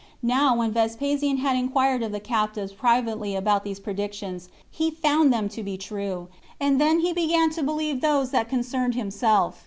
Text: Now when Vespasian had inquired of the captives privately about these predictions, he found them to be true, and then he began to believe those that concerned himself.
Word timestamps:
Now 0.23 0.55
when 0.55 0.71
Vespasian 0.71 1.37
had 1.37 1.55
inquired 1.55 2.01
of 2.01 2.11
the 2.11 2.19
captives 2.19 2.73
privately 2.73 3.35
about 3.35 3.63
these 3.63 3.79
predictions, 3.79 4.49
he 4.71 4.89
found 4.89 5.31
them 5.31 5.47
to 5.49 5.61
be 5.61 5.77
true, 5.77 6.27
and 6.59 6.81
then 6.81 7.01
he 7.01 7.13
began 7.13 7.51
to 7.51 7.61
believe 7.61 8.01
those 8.01 8.31
that 8.31 8.49
concerned 8.49 8.95
himself. 8.95 9.59